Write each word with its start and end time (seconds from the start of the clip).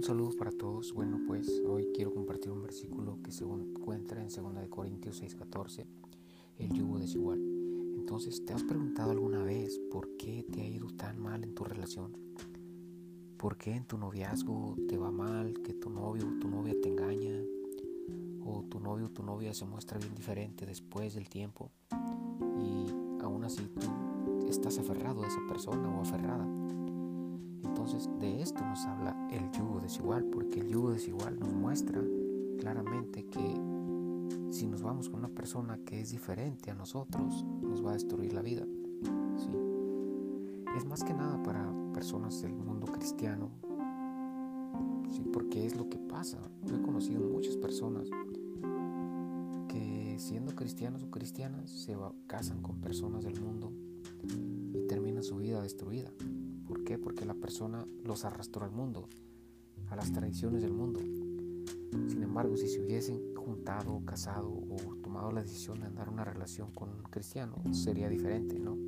Un 0.00 0.04
saludo 0.04 0.34
para 0.34 0.50
todos. 0.50 0.94
Bueno, 0.94 1.20
pues 1.26 1.62
hoy 1.68 1.90
quiero 1.94 2.14
compartir 2.14 2.50
un 2.50 2.62
versículo 2.62 3.18
que 3.22 3.30
se 3.30 3.44
encuentra 3.44 4.22
en 4.22 4.30
2 4.30 4.68
Corintios 4.70 5.20
6:14, 5.20 5.84
el 6.56 6.72
yugo 6.72 6.98
desigual. 6.98 7.38
Entonces, 7.98 8.42
¿te 8.46 8.54
has 8.54 8.64
preguntado 8.64 9.10
alguna 9.10 9.42
vez 9.42 9.78
por 9.92 10.16
qué 10.16 10.42
te 10.50 10.62
ha 10.62 10.66
ido 10.66 10.86
tan 10.96 11.20
mal 11.20 11.44
en 11.44 11.54
tu 11.54 11.64
relación? 11.64 12.16
¿Por 13.36 13.58
qué 13.58 13.76
en 13.76 13.84
tu 13.84 13.98
noviazgo 13.98 14.74
te 14.88 14.96
va 14.96 15.10
mal, 15.10 15.52
que 15.62 15.74
tu 15.74 15.90
novio 15.90 16.28
o 16.28 16.38
tu 16.38 16.48
novia 16.48 16.74
te 16.80 16.88
engaña? 16.88 17.38
¿O 18.46 18.62
tu 18.62 18.80
novio 18.80 19.04
o 19.04 19.10
tu 19.10 19.22
novia 19.22 19.52
se 19.52 19.66
muestra 19.66 19.98
bien 19.98 20.14
diferente 20.14 20.64
después 20.64 21.12
del 21.12 21.28
tiempo? 21.28 21.72
Y 22.58 23.22
aún 23.22 23.44
así 23.44 23.68
tú 23.78 24.46
estás 24.48 24.78
aferrado 24.78 25.24
a 25.24 25.26
esa 25.26 25.46
persona 25.46 25.90
o 25.90 26.00
aferrada. 26.00 26.48
Entonces 27.80 28.10
de 28.20 28.42
esto 28.42 28.62
nos 28.62 28.84
habla 28.84 29.16
el 29.30 29.50
yugo 29.52 29.80
desigual, 29.80 30.24
porque 30.24 30.60
el 30.60 30.68
yugo 30.68 30.90
desigual 30.90 31.40
nos 31.40 31.50
muestra 31.50 31.98
claramente 32.58 33.24
que 33.24 33.54
si 34.50 34.66
nos 34.66 34.82
vamos 34.82 35.08
con 35.08 35.20
una 35.20 35.30
persona 35.30 35.78
que 35.86 35.98
es 35.98 36.10
diferente 36.10 36.70
a 36.70 36.74
nosotros, 36.74 37.42
nos 37.62 37.82
va 37.82 37.92
a 37.92 37.94
destruir 37.94 38.34
la 38.34 38.42
vida. 38.42 38.66
Es 40.76 40.84
más 40.84 41.02
que 41.02 41.14
nada 41.14 41.42
para 41.42 41.72
personas 41.94 42.42
del 42.42 42.52
mundo 42.52 42.86
cristiano, 42.92 43.48
porque 45.32 45.64
es 45.64 45.74
lo 45.74 45.88
que 45.88 45.96
pasa. 45.96 46.38
Yo 46.66 46.76
he 46.76 46.82
conocido 46.82 47.26
muchas 47.30 47.56
personas 47.56 48.10
que 49.68 50.16
siendo 50.18 50.54
cristianos 50.54 51.02
o 51.02 51.10
cristianas 51.10 51.70
se 51.70 51.96
casan 52.26 52.60
con 52.60 52.82
personas 52.82 53.24
del 53.24 53.40
mundo 53.40 53.72
y 54.74 54.86
terminan 54.86 55.22
su 55.22 55.38
vida 55.38 55.62
destruida. 55.62 56.12
¿Por 56.70 56.84
qué? 56.84 56.98
Porque 56.98 57.24
la 57.24 57.34
persona 57.34 57.84
los 58.04 58.24
arrastró 58.24 58.64
al 58.64 58.70
mundo, 58.70 59.08
a 59.88 59.96
las 59.96 60.12
tradiciones 60.12 60.62
del 60.62 60.72
mundo. 60.72 61.00
Sin 62.06 62.22
embargo, 62.22 62.56
si 62.56 62.68
se 62.68 62.80
hubiesen 62.80 63.34
juntado, 63.34 64.00
casado 64.04 64.52
o 64.52 64.76
tomado 65.02 65.32
la 65.32 65.42
decisión 65.42 65.80
de 65.80 65.86
andar 65.86 66.08
una 66.08 66.22
relación 66.22 66.70
con 66.70 66.90
un 66.90 67.02
cristiano, 67.02 67.60
sería 67.72 68.08
diferente, 68.08 68.60
¿no? 68.60 68.78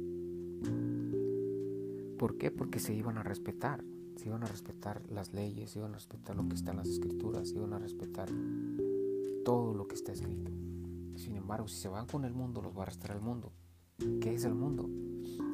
¿Por 2.21 2.39
qué? 2.39 2.53
Porque 2.53 2.79
se 2.79 2.95
iban 2.95 3.19
a 3.19 3.25
respetar, 3.25 3.83
se 4.15 4.29
iban 4.29 4.45
a 4.45 4.47
respetar 4.47 5.03
las 5.11 5.33
leyes, 5.33 5.73
se 5.73 5.81
iban 5.81 5.91
a 5.91 5.95
respetar 5.95 6.37
lo 6.37 6.49
que 6.49 6.55
está 6.55 6.71
en 6.71 6.77
las 6.77 6.89
escrituras, 6.89 7.49
se 7.49 7.57
iban 7.57 7.73
a 7.73 7.81
respetar 7.81 8.29
todo 9.45 9.75
lo 9.75 9.89
que 9.89 9.97
está 9.97 10.13
escrito. 10.13 10.53
Sin 11.17 11.35
embargo, 11.35 11.67
si 11.67 11.81
se 11.81 11.89
van 11.89 12.07
con 12.07 12.25
el 12.25 12.33
mundo, 12.33 12.63
los 12.63 12.77
va 12.77 12.79
a 12.79 12.83
arrastrar 12.83 13.17
al 13.17 13.25
mundo. 13.25 13.53
¿Qué 14.21 14.35
es 14.35 14.45
el 14.45 14.55
mundo? 14.55 14.89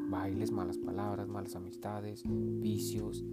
Bailes, 0.08 0.50
malas 0.50 0.78
palabras, 0.78 1.28
malas 1.28 1.54
amistades, 1.56 2.22
vicios, 2.26 3.24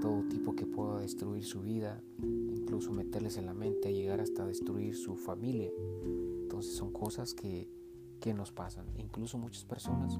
todo 0.00 0.26
tipo 0.28 0.54
que 0.54 0.66
pueda 0.66 1.00
destruir 1.00 1.44
su 1.44 1.62
vida, 1.62 2.02
incluso 2.22 2.92
meterles 2.92 3.36
en 3.36 3.46
la 3.46 3.54
mente, 3.54 3.92
llegar 3.92 4.20
hasta 4.20 4.46
destruir 4.46 4.96
su 4.96 5.16
familia. 5.16 5.70
Entonces 6.42 6.74
son 6.74 6.92
cosas 6.92 7.34
que, 7.34 7.70
que 8.20 8.34
nos 8.34 8.52
pasan. 8.52 8.86
Incluso 8.96 9.38
muchas 9.38 9.64
personas 9.64 10.18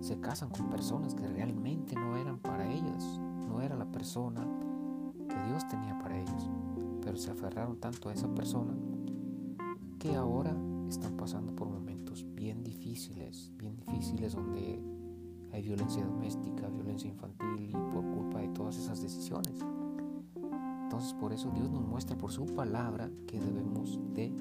se 0.00 0.20
casan 0.20 0.50
con 0.50 0.68
personas 0.68 1.14
que 1.14 1.26
realmente 1.26 1.94
no 1.94 2.18
eran 2.18 2.38
para 2.38 2.70
ellas, 2.70 3.18
no 3.48 3.62
era 3.62 3.74
la 3.76 3.90
persona 3.90 4.46
que 5.28 5.48
Dios 5.48 5.66
tenía 5.68 5.98
para 5.98 6.20
ellos, 6.20 6.50
pero 7.02 7.16
se 7.16 7.30
aferraron 7.30 7.78
tanto 7.78 8.10
a 8.10 8.12
esa 8.12 8.28
persona 8.34 8.74
que 9.98 10.14
ahora 10.14 10.54
están 10.88 11.16
pasando 11.16 11.56
por 11.56 11.68
momentos 11.68 12.26
bien 12.34 12.62
difíciles, 12.62 13.50
bien 13.56 13.76
difíciles 13.76 14.34
donde 14.34 14.78
hay 15.54 15.62
violencia 15.62 16.04
doméstica, 16.04 16.68
violencia 16.68 17.08
infantil 17.08 17.70
y 17.70 17.72
por 17.72 18.04
culpa 18.12 18.40
de 18.40 18.48
todas 18.48 18.76
esas 18.76 19.00
decisiones. 19.00 19.64
Entonces 20.82 21.14
por 21.14 21.32
eso 21.32 21.50
Dios 21.52 21.70
nos 21.70 21.86
muestra 21.86 22.18
por 22.18 22.32
su 22.32 22.44
palabra 22.46 23.08
que 23.28 23.38
debemos 23.38 24.00
de 24.14 24.34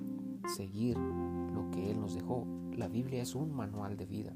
seguir 0.56 0.98
lo 0.98 1.70
que 1.70 1.92
Él 1.92 2.00
nos 2.00 2.16
dejó. 2.16 2.48
La 2.76 2.88
Biblia 2.88 3.22
es 3.22 3.36
un 3.36 3.56
manual 3.56 3.96
de 3.96 4.08
vida. 4.08 4.36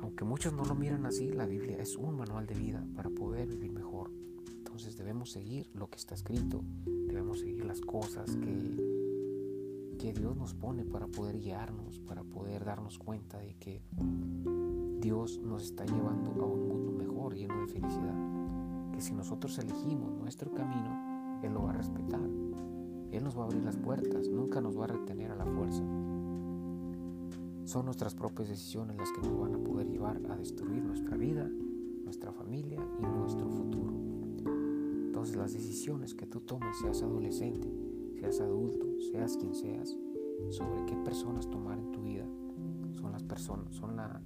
Aunque 0.00 0.24
muchos 0.24 0.52
no 0.52 0.64
lo 0.64 0.74
miran 0.74 1.06
así, 1.06 1.32
la 1.32 1.46
Biblia 1.46 1.78
es 1.78 1.96
un 1.96 2.14
manual 2.14 2.46
de 2.46 2.54
vida 2.54 2.86
para 2.94 3.08
poder 3.08 3.48
vivir 3.48 3.72
mejor. 3.72 4.10
Entonces 4.48 4.98
debemos 4.98 5.30
seguir 5.30 5.70
lo 5.72 5.88
que 5.88 5.96
está 5.96 6.14
escrito, 6.14 6.62
debemos 6.84 7.40
seguir 7.40 7.64
las 7.64 7.80
cosas 7.80 8.36
que, 8.36 9.96
que 9.98 10.12
Dios 10.12 10.36
nos 10.36 10.52
pone 10.52 10.84
para 10.84 11.06
poder 11.06 11.38
guiarnos, 11.38 12.00
para 12.00 12.22
poder 12.22 12.66
darnos 12.66 12.98
cuenta 12.98 13.38
de 13.38 13.54
que 13.54 13.80
Dios 15.00 15.40
nos 15.42 15.64
está 15.64 15.84
llevando 15.84 16.30
a 16.42 16.46
un 16.46 16.68
mundo 16.68 16.92
mejor, 16.92 17.34
lleno 17.34 17.60
de 17.60 17.66
felicidad. 17.68 18.14
Que 18.92 19.00
si 19.00 19.14
nosotros 19.14 19.58
elegimos 19.58 20.12
nuestro 20.18 20.52
camino, 20.52 21.40
Él 21.42 21.52
lo 21.52 21.62
va 21.62 21.70
a 21.70 21.74
respetar. 21.74 22.20
Él 23.12 23.22
nos 23.22 23.36
va 23.36 23.42
a 23.42 23.44
abrir 23.44 23.62
las 23.62 23.76
puertas, 23.76 24.28
nunca 24.28 24.60
nos 24.60 24.78
va 24.78 24.84
a 24.84 24.88
retener 24.88 25.30
a 25.30 25.36
la 25.36 25.44
fuerza. 25.44 25.82
Son 27.64 27.84
nuestras 27.84 28.14
propias 28.14 28.48
decisiones 28.48 28.96
las 28.96 29.10
que 29.12 29.20
nos 29.22 29.38
van 29.38 29.54
a 29.54 29.58
poder 29.58 29.88
llevar 29.88 30.20
a 30.30 30.36
destruir 30.36 30.82
nuestra 30.82 31.16
vida, 31.16 31.48
nuestra 32.04 32.32
familia 32.32 32.80
y 32.98 33.02
nuestro 33.02 33.48
futuro. 33.48 33.92
Entonces 35.06 35.36
las 35.36 35.52
decisiones 35.52 36.14
que 36.14 36.26
tú 36.26 36.40
tomes, 36.40 36.78
seas 36.78 37.02
adolescente, 37.02 37.68
seas 38.20 38.40
adulto, 38.40 38.86
seas 39.10 39.36
quien 39.36 39.54
seas, 39.54 39.96
sobre 40.50 40.84
qué 40.86 40.96
personas 40.96 41.48
tomar 41.48 41.78
en 41.78 41.90
tu 41.92 42.02
vida, 42.02 42.26
son 42.92 43.12
las 43.12 43.22
personas, 43.22 43.74
son 43.74 43.96
la, 43.96 44.20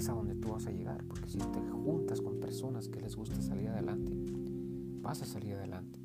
es 0.00 0.08
a 0.08 0.14
donde 0.14 0.34
tú 0.34 0.48
vas 0.48 0.66
a 0.66 0.72
llegar, 0.72 1.04
porque 1.04 1.28
si 1.28 1.38
te 1.38 1.60
juntas 1.70 2.22
con 2.22 2.40
personas 2.40 2.88
que 2.88 3.00
les 3.00 3.16
gusta 3.16 3.40
salir 3.42 3.68
adelante, 3.68 4.12
vas 5.02 5.20
a 5.20 5.26
salir 5.26 5.54
adelante. 5.54 5.98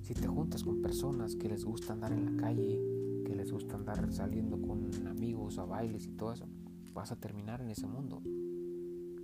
Si 0.00 0.14
te 0.14 0.26
juntas 0.26 0.64
con 0.64 0.80
personas 0.80 1.36
que 1.36 1.48
les 1.48 1.64
gusta 1.64 1.92
andar 1.92 2.12
en 2.12 2.24
la 2.24 2.42
calle, 2.42 2.80
que 3.26 3.34
les 3.34 3.52
gusta 3.52 3.76
andar 3.76 4.10
saliendo 4.10 4.60
con 4.60 5.06
amigos 5.06 5.58
a 5.58 5.64
bailes 5.64 6.06
y 6.06 6.12
todo 6.12 6.32
eso, 6.32 6.46
vas 6.94 7.12
a 7.12 7.16
terminar 7.16 7.60
en 7.60 7.70
ese 7.70 7.86
mundo. 7.86 8.22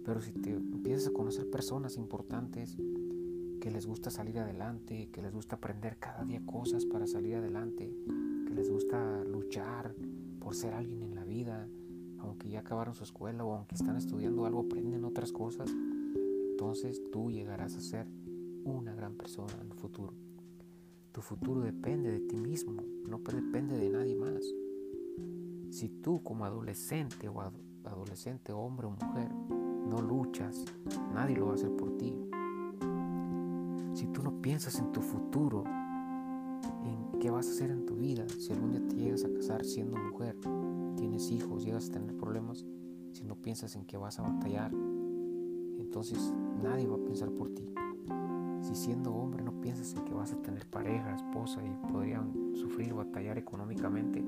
Pero 0.04 0.20
si 0.20 0.32
te 0.32 0.52
empiezas 0.52 1.08
a 1.08 1.12
conocer 1.12 1.50
personas 1.50 1.96
importantes 1.96 2.76
que 3.60 3.70
les 3.70 3.86
gusta 3.86 4.10
salir 4.10 4.38
adelante, 4.38 5.08
que 5.10 5.22
les 5.22 5.32
gusta 5.32 5.56
aprender 5.56 5.96
cada 5.98 6.24
día 6.24 6.42
cosas 6.44 6.84
para 6.84 7.06
salir 7.06 7.36
adelante, 7.36 7.94
que 8.46 8.54
les 8.54 8.70
gusta 8.70 9.24
luchar 9.24 9.94
por 10.38 10.54
ser 10.54 10.74
alguien 10.74 11.02
en 11.02 11.14
la 11.14 11.24
vida, 11.24 11.66
aunque 12.20 12.48
ya 12.48 12.60
acabaron 12.60 12.94
su 12.94 13.04
escuela 13.04 13.44
o 13.44 13.54
aunque 13.54 13.74
están 13.74 13.96
estudiando 13.96 14.46
algo, 14.46 14.60
aprenden 14.60 15.04
otras 15.04 15.32
cosas, 15.32 15.70
entonces 16.50 17.00
tú 17.10 17.30
llegarás 17.30 17.74
a 17.74 17.80
ser 17.80 18.06
una 18.64 18.94
gran 18.94 19.14
persona 19.14 19.54
en 19.60 19.70
el 19.70 19.76
futuro. 19.76 20.12
Tu 21.12 21.22
futuro 21.22 21.62
depende 21.62 22.10
de 22.10 22.20
ti 22.20 22.36
mismo, 22.36 22.82
no 23.08 23.18
depende 23.18 23.76
de 23.76 23.90
nadie 23.90 24.14
más. 24.14 24.44
Si 25.70 25.88
tú 25.88 26.22
como 26.22 26.44
adolescente 26.44 27.28
o 27.28 27.40
adolescente, 27.84 28.52
hombre 28.52 28.86
o 28.86 28.90
mujer, 28.90 29.30
no 29.88 30.00
luchas, 30.00 30.64
nadie 31.12 31.36
lo 31.36 31.46
va 31.46 31.52
a 31.52 31.54
hacer 31.54 31.74
por 31.74 31.96
ti. 31.96 32.14
Si 33.94 34.06
tú 34.06 34.22
no 34.22 34.40
piensas 34.40 34.78
en 34.78 34.92
tu 34.92 35.00
futuro, 35.00 35.64
qué 37.20 37.30
vas 37.30 37.46
a 37.48 37.50
hacer 37.50 37.70
en 37.70 37.84
tu 37.84 37.96
vida, 37.96 38.26
si 38.38 38.50
algún 38.52 38.70
día 38.70 38.88
te 38.88 38.96
llegas 38.96 39.24
a 39.24 39.32
casar 39.32 39.62
siendo 39.62 39.98
mujer, 39.98 40.36
tienes 40.96 41.30
hijos, 41.30 41.64
llegas 41.64 41.90
a 41.90 41.92
tener 41.92 42.16
problemas, 42.16 42.64
si 43.12 43.24
no 43.24 43.36
piensas 43.36 43.76
en 43.76 43.84
que 43.84 43.98
vas 43.98 44.18
a 44.18 44.22
batallar, 44.22 44.72
entonces 45.78 46.32
nadie 46.62 46.86
va 46.86 46.96
a 46.96 47.04
pensar 47.04 47.30
por 47.30 47.50
ti. 47.50 47.68
Si 48.62 48.74
siendo 48.74 49.12
hombre 49.14 49.44
no 49.44 49.60
piensas 49.60 49.94
en 49.94 50.04
que 50.06 50.14
vas 50.14 50.32
a 50.32 50.40
tener 50.40 50.66
pareja, 50.66 51.14
esposa 51.14 51.60
y 51.62 51.92
podrían 51.92 52.54
sufrir, 52.54 52.94
batallar 52.94 53.36
económicamente, 53.36 54.24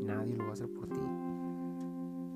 nadie 0.00 0.36
lo 0.36 0.44
va 0.44 0.50
a 0.50 0.52
hacer 0.52 0.72
por 0.72 0.88
ti. 0.88 1.00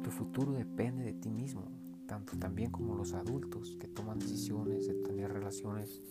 Tu 0.03 0.11
futuro 0.11 0.53
depende 0.53 1.05
de 1.05 1.13
ti 1.13 1.31
mismo, 1.31 1.63
tanto 2.07 2.37
también 2.39 2.73
como 2.73 2.97
los 2.97 3.13
adultos 3.13 3.77
que 3.79 3.87
toman 3.87 4.19
decisiones 4.19 4.89
de 4.89 4.95
tener 4.95 5.33
relaciones 5.33 6.03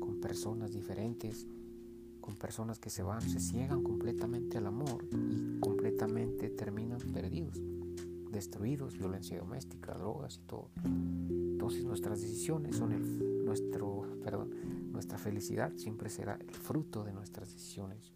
con 0.00 0.20
personas 0.20 0.72
diferentes, 0.72 1.46
personas 2.36 2.78
que 2.78 2.90
se 2.90 3.02
van, 3.02 3.22
se 3.22 3.40
ciegan 3.40 3.82
completamente 3.82 4.58
al 4.58 4.66
amor 4.66 5.06
y 5.12 5.58
completamente 5.60 6.50
terminan 6.50 6.98
perdidos, 7.12 7.60
destruidos, 8.30 8.98
violencia 8.98 9.38
doméstica, 9.38 9.94
drogas 9.94 10.36
y 10.36 10.46
todo. 10.46 10.70
Entonces 10.84 11.84
nuestras 11.84 12.20
decisiones 12.20 12.76
son 12.76 12.92
el, 12.92 13.44
nuestro, 13.44 14.02
perdón, 14.22 14.50
nuestra 14.92 15.18
felicidad 15.18 15.72
siempre 15.76 16.10
será 16.10 16.38
el 16.40 16.54
fruto 16.54 17.04
de 17.04 17.12
nuestras 17.12 17.52
decisiones. 17.52 18.12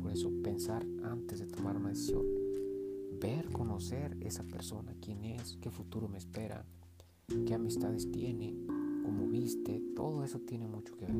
Por 0.00 0.10
eso 0.10 0.30
pensar 0.42 0.84
antes 1.04 1.38
de 1.38 1.46
tomar 1.46 1.76
una 1.76 1.90
decisión, 1.90 2.24
ver, 3.20 3.46
conocer 3.52 4.16
esa 4.20 4.42
persona, 4.42 4.94
quién 5.00 5.24
es, 5.24 5.56
qué 5.60 5.70
futuro 5.70 6.08
me 6.08 6.18
espera, 6.18 6.64
qué 7.46 7.54
amistades 7.54 8.10
tiene, 8.10 8.56
cómo 9.04 9.28
viste, 9.28 9.80
todo 9.94 10.24
eso 10.24 10.40
tiene 10.40 10.66
mucho 10.66 10.96
que 10.96 11.06
ver. 11.06 11.14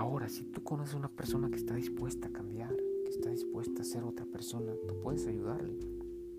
Ahora, 0.00 0.30
si 0.30 0.44
tú 0.44 0.64
conoces 0.64 0.94
a 0.94 0.96
una 0.96 1.10
persona 1.10 1.50
que 1.50 1.56
está 1.56 1.74
dispuesta 1.74 2.28
a 2.28 2.32
cambiar, 2.32 2.74
que 3.04 3.10
está 3.10 3.28
dispuesta 3.28 3.82
a 3.82 3.84
ser 3.84 4.02
otra 4.02 4.24
persona, 4.24 4.72
tú 4.88 4.98
puedes 5.02 5.26
ayudarle, 5.26 5.78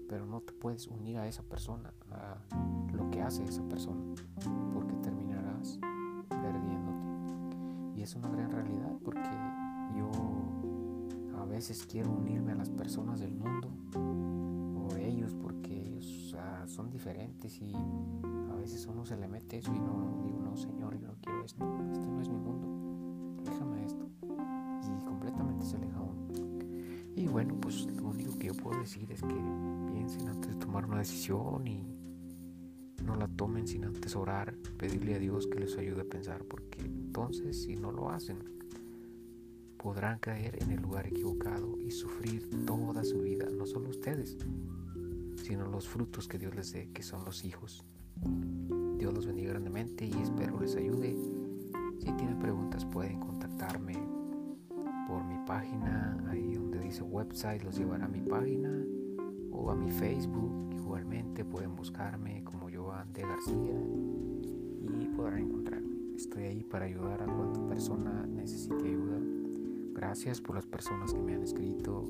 pero 0.10 0.26
no 0.26 0.42
te 0.42 0.52
puedes 0.52 0.88
unir 0.88 1.20
a 1.20 1.28
esa 1.28 1.44
persona, 1.44 1.94
a 2.10 2.42
lo 2.92 3.12
que 3.12 3.22
hace 3.22 3.44
esa 3.44 3.62
persona, 3.70 4.02
porque 4.74 4.96
terminarás 4.96 5.78
perdiéndote. 6.28 8.00
Y 8.00 8.02
es 8.02 8.16
una 8.16 8.30
gran 8.30 8.50
realidad 8.50 8.98
porque 9.06 9.30
yo 9.96 10.10
a 11.40 11.46
veces 11.46 11.86
quiero 11.86 12.10
unirme 12.10 12.54
a 12.54 12.56
las 12.56 12.72
personas 12.72 13.20
del 13.20 13.36
mundo 13.36 13.70
por 13.92 14.98
ellos 14.98 15.36
porque 15.36 16.00
ellos 16.00 16.36
son 16.66 16.90
diferentes 16.90 17.62
y 17.62 17.76
a 17.76 18.56
veces 18.56 18.88
uno 18.88 19.06
se 19.06 19.18
le 19.18 19.28
mete 19.28 19.60
eso 19.60 19.72
y 19.72 19.80
no 19.80 20.20
digo, 20.24 20.40
no 20.40 20.58
Señor, 20.58 20.98
yo 21.00 21.10
no 21.10 21.16
quiero 21.22 21.46
esto, 21.46 21.64
este 21.94 22.08
no 22.08 22.22
es 22.22 22.28
mi 22.28 22.38
mundo, 22.38 22.82
déjame 23.44 23.86
esto. 23.86 24.08
Y 24.24 25.06
completamente 25.06 25.66
se 25.66 25.78
aleja 25.78 26.00
uno. 26.00 26.28
Y 27.16 27.28
bueno, 27.28 27.56
pues 27.60 27.86
lo 27.86 28.10
único 28.10 28.38
que 28.38 28.48
yo 28.48 28.54
puedo 28.54 28.80
decir 28.80 29.12
es 29.12 29.22
que 29.22 29.36
piensen 29.94 30.28
antes 30.28 30.52
de 30.52 30.56
tomar 30.56 30.86
una 30.86 31.00
decisión 31.00 31.68
y 31.68 31.86
no 33.06 33.16
la 33.16 33.28
tomen 33.28 33.68
sin 33.68 33.84
antes 33.86 34.16
orar, 34.16 34.56
pedirle 34.78 35.16
a 35.16 35.20
Dios 35.20 35.48
que 35.48 35.60
les 35.60 35.78
ayude 35.78 36.02
a 36.02 36.06
pensar, 36.06 36.44
porque 36.46 36.82
entonces 36.82 37.64
si 37.64 37.76
no 37.76 37.92
lo 37.92 38.10
hacen, 38.10 38.38
podrán 39.78 40.20
caer 40.20 40.62
en 40.62 40.72
el 40.72 40.82
lugar 40.82 41.08
equivocado 41.08 41.78
y 41.80 41.92
sufrir 41.92 42.66
toda 42.66 43.04
su 43.04 43.20
vida, 43.22 43.48
no 43.50 43.66
solo 43.66 43.90
ustedes, 43.90 44.38
sino 45.44 45.68
los 45.68 45.88
frutos 45.88 46.28
que 46.28 46.38
Dios 46.38 46.56
les 46.56 46.72
dé, 46.72 46.90
que 46.94 47.02
son 47.04 47.26
los 47.26 47.44
hijos. 47.44 47.84
Dios 48.98 49.14
los 49.14 49.26
bendiga 49.26 49.50
grandemente 49.52 50.06
y 50.06 50.14
espero 50.22 50.60
les 50.60 50.76
ayude. 50.76 51.18
Si 52.00 52.12
tienen 52.14 52.38
preguntas 52.40 52.86
pueden 52.86 53.20
contactarme 53.62 53.94
por 55.08 55.24
mi 55.24 55.38
página, 55.46 56.18
ahí 56.30 56.56
donde 56.56 56.80
dice 56.80 57.04
website 57.04 57.64
los 57.64 57.78
llevará 57.78 58.06
a 58.06 58.08
mi 58.08 58.22
página 58.22 58.72
o 59.52 59.70
a 59.70 59.76
mi 59.76 59.92
Facebook. 59.92 60.74
Igualmente 60.74 61.46
pueden 61.46 61.76
buscarme 61.76 62.44
como 62.44 62.70
Joan 62.74 63.14
de 63.14 63.22
García 63.22 63.80
y 65.00 65.08
podrán 65.16 65.40
encontrarme. 65.40 66.16
Estoy 66.16 66.44
ahí 66.44 66.64
para 66.64 66.86
ayudar 66.86 67.22
a 67.22 67.26
cuanta 67.26 67.66
persona 67.68 68.26
necesite 68.28 68.84
ayuda. 68.84 69.20
Gracias 69.94 70.42
por 70.42 70.56
las 70.56 70.66
personas 70.66 71.14
que 71.14 71.22
me 71.22 71.36
han 71.36 71.44
escrito. 71.44 72.10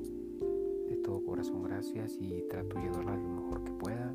De 0.88 0.96
todo 0.96 1.24
corazón, 1.24 1.62
gracias 1.62 2.16
y 2.20 2.44
trato 2.48 2.76
de 2.76 2.82
ayudarlas 2.82 3.18
lo 3.18 3.28
mejor 3.28 3.64
que 3.64 3.72
pueda. 3.72 4.14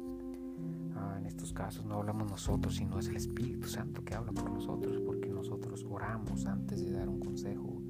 Ah, 0.96 1.18
en 1.20 1.28
estos 1.28 1.54
casos 1.54 1.86
no 1.86 1.96
hablamos 1.96 2.30
nosotros, 2.30 2.76
sino 2.76 2.98
es 3.00 3.08
el 3.08 3.16
Espíritu 3.16 3.68
Santo 3.68 4.04
que 4.04 4.16
habla 4.16 4.32
por 4.32 4.50
nosotros, 4.50 5.00
nosotros 5.38 5.86
oramos 5.88 6.46
antes 6.46 6.84
de 6.84 6.92
dar 6.92 7.08
un 7.08 7.20
consejo 7.20 7.82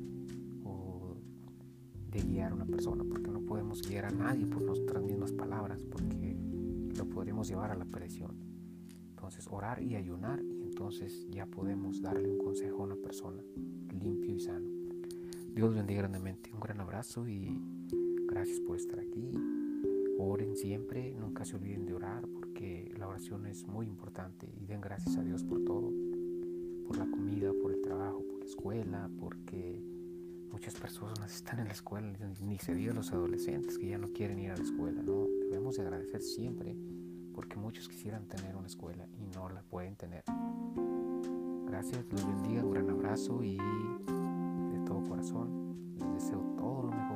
o 0.63 1.15
de 2.09 2.21
guiar 2.21 2.51
a 2.51 2.55
una 2.55 2.65
persona, 2.65 3.03
porque 3.07 3.31
no 3.31 3.41
podemos 3.41 3.81
guiar 3.81 4.05
a 4.05 4.11
nadie 4.11 4.45
por 4.45 4.61
nuestras 4.61 5.01
mismas 5.01 5.31
palabras, 5.31 5.81
porque 5.83 6.37
lo 6.97 7.05
podríamos 7.09 7.47
llevar 7.47 7.71
a 7.71 7.75
la 7.75 7.85
perdición. 7.85 8.35
Entonces, 9.09 9.47
orar 9.49 9.81
y 9.81 9.95
ayunar, 9.95 10.43
y 10.43 10.63
entonces 10.63 11.27
ya 11.29 11.45
podemos 11.45 12.01
darle 12.01 12.29
un 12.29 12.37
consejo 12.37 12.81
a 12.81 12.85
una 12.85 12.95
persona 12.95 13.41
limpio 13.97 14.35
y 14.35 14.39
sano. 14.39 14.67
Dios 15.53 15.73
bendiga 15.73 16.01
grandemente. 16.01 16.51
Un 16.53 16.59
gran 16.59 16.79
abrazo 16.81 17.27
y 17.27 17.59
gracias 18.27 18.59
por 18.59 18.75
estar 18.75 18.99
aquí. 18.99 19.31
Oren 20.19 20.55
siempre, 20.55 21.13
nunca 21.13 21.45
se 21.45 21.55
olviden 21.55 21.85
de 21.85 21.93
orar 21.93 22.27
porque 22.27 22.93
la 22.97 23.07
oración 23.07 23.45
es 23.45 23.67
muy 23.67 23.87
importante 23.87 24.51
y 24.59 24.65
den 24.65 24.81
gracias 24.81 25.15
a 25.17 25.23
Dios 25.23 25.43
por 25.43 25.63
todo, 25.63 25.91
por 26.87 26.97
la 26.97 27.05
comida, 27.05 27.51
por 27.61 27.73
el 27.73 27.81
trabajo, 27.81 28.23
por 28.25 28.39
la 28.39 28.45
escuela, 28.45 29.09
porque 29.19 29.83
muchas 30.51 30.75
personas 30.75 31.35
están 31.35 31.59
en 31.59 31.65
la 31.65 31.73
escuela, 31.73 32.17
ni 32.41 32.57
se 32.57 32.73
diga 32.73 32.93
los 32.93 33.11
adolescentes 33.11 33.77
que 33.77 33.89
ya 33.89 33.97
no 33.97 34.07
quieren 34.13 34.39
ir 34.39 34.51
a 34.51 34.57
la 34.57 34.63
escuela, 34.63 35.01
¿no? 35.03 35.27
Debemos 35.49 35.75
de 35.75 35.83
agradecer 35.83 36.21
siempre 36.21 36.75
porque 37.33 37.57
muchos 37.57 37.87
quisieran 37.87 38.27
tener 38.27 38.55
una 38.55 38.67
escuela 38.67 39.07
y 39.19 39.27
no 39.27 39.49
la 39.49 39.61
pueden 39.61 39.95
tener. 39.95 40.23
Gracias, 41.67 42.05
los 42.09 42.25
bendiga, 42.25 42.63
un 42.63 42.71
gran 42.71 42.89
abrazo 42.89 43.43
y 43.43 43.57
de 43.57 44.79
todo 44.85 45.03
corazón 45.03 45.95
les 45.99 46.13
deseo 46.13 46.39
todo 46.57 46.83
lo 46.83 46.91
mejor 46.91 47.06